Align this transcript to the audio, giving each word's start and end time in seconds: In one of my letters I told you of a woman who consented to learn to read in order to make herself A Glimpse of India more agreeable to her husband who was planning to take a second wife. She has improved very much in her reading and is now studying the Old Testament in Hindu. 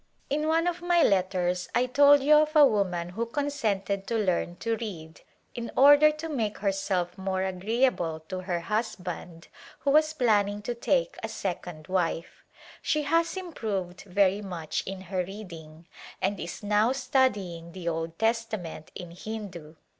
In 0.31 0.47
one 0.47 0.65
of 0.65 0.81
my 0.81 1.03
letters 1.03 1.69
I 1.75 1.85
told 1.85 2.23
you 2.23 2.33
of 2.37 2.55
a 2.55 2.65
woman 2.65 3.09
who 3.09 3.27
consented 3.27 4.07
to 4.07 4.17
learn 4.17 4.55
to 4.55 4.75
read 4.77 5.21
in 5.53 5.69
order 5.77 6.11
to 6.11 6.27
make 6.27 6.57
herself 6.57 7.11
A 7.13 7.15
Glimpse 7.17 7.19
of 7.19 7.19
India 7.19 7.31
more 7.31 7.43
agreeable 7.43 8.19
to 8.21 8.39
her 8.39 8.61
husband 8.61 9.47
who 9.81 9.91
was 9.91 10.11
planning 10.13 10.63
to 10.63 10.73
take 10.73 11.17
a 11.21 11.29
second 11.29 11.87
wife. 11.87 12.43
She 12.81 13.03
has 13.03 13.37
improved 13.37 14.01
very 14.01 14.41
much 14.41 14.81
in 14.87 15.01
her 15.01 15.23
reading 15.23 15.87
and 16.19 16.39
is 16.39 16.63
now 16.63 16.91
studying 16.93 17.71
the 17.73 17.87
Old 17.87 18.17
Testament 18.17 18.91
in 18.95 19.11
Hindu. 19.11 19.75